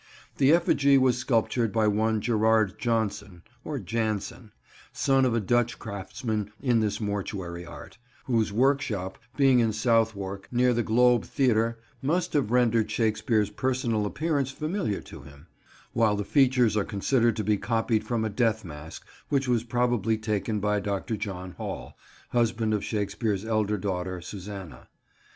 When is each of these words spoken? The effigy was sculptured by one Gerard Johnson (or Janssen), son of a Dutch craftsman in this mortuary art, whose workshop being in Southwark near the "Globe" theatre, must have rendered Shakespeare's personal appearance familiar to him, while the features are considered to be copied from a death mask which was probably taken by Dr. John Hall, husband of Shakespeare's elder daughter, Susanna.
The 0.37 0.51
effigy 0.51 0.97
was 0.97 1.19
sculptured 1.19 1.71
by 1.71 1.85
one 1.87 2.21
Gerard 2.21 2.79
Johnson 2.79 3.43
(or 3.63 3.77
Janssen), 3.77 4.51
son 4.91 5.25
of 5.25 5.35
a 5.35 5.39
Dutch 5.39 5.77
craftsman 5.77 6.51
in 6.59 6.79
this 6.79 6.99
mortuary 6.99 7.67
art, 7.67 7.99
whose 8.23 8.51
workshop 8.51 9.19
being 9.37 9.59
in 9.59 9.71
Southwark 9.71 10.47
near 10.51 10.73
the 10.73 10.81
"Globe" 10.81 11.23
theatre, 11.25 11.77
must 12.01 12.33
have 12.33 12.49
rendered 12.49 12.89
Shakespeare's 12.89 13.51
personal 13.51 14.07
appearance 14.07 14.49
familiar 14.49 15.01
to 15.01 15.21
him, 15.21 15.45
while 15.93 16.15
the 16.15 16.25
features 16.25 16.75
are 16.75 16.83
considered 16.83 17.35
to 17.35 17.43
be 17.43 17.57
copied 17.57 18.03
from 18.03 18.25
a 18.25 18.29
death 18.31 18.65
mask 18.65 19.05
which 19.29 19.47
was 19.47 19.63
probably 19.63 20.17
taken 20.17 20.59
by 20.59 20.79
Dr. 20.79 21.15
John 21.15 21.51
Hall, 21.51 21.95
husband 22.29 22.73
of 22.73 22.83
Shakespeare's 22.83 23.45
elder 23.45 23.77
daughter, 23.77 24.19
Susanna. 24.19 24.87